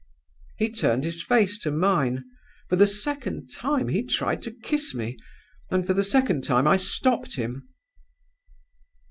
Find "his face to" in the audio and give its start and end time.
1.03-1.69